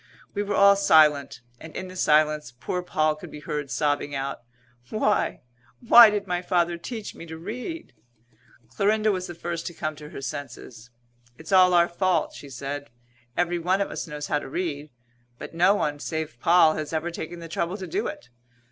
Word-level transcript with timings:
We 0.33 0.41
were 0.41 0.55
all 0.55 0.75
silent; 0.75 1.41
and, 1.59 1.75
in 1.75 1.87
the 1.87 1.95
silence, 1.95 2.55
poor 2.59 2.81
Poll 2.81 3.13
could 3.13 3.29
be 3.29 3.41
heard 3.41 3.69
sobbing 3.69 4.15
out, 4.15 4.39
"Why, 4.89 5.41
why 5.79 6.09
did 6.09 6.25
my 6.25 6.41
father 6.41 6.75
teach 6.75 7.13
me 7.13 7.27
to 7.27 7.37
read?" 7.37 7.93
Clorinda 8.69 9.11
was 9.11 9.27
the 9.27 9.35
first 9.35 9.67
to 9.67 9.75
come 9.75 9.95
to 9.97 10.09
her 10.09 10.19
senses. 10.21 10.89
"It's 11.37 11.51
all 11.51 11.75
our 11.75 11.87
fault," 11.87 12.33
she 12.33 12.49
said. 12.49 12.89
"Every 13.37 13.59
one 13.59 13.79
of 13.79 13.91
us 13.91 14.07
knows 14.07 14.25
how 14.25 14.39
to 14.39 14.49
read. 14.49 14.89
But 15.37 15.53
no 15.53 15.75
one, 15.75 15.99
save 15.99 16.39
Poll, 16.39 16.73
has 16.73 16.93
ever 16.93 17.11
taken 17.11 17.37
the 17.39 17.47
trouble 17.47 17.77
to 17.77 17.85
do 17.85 18.07
it. 18.07 18.29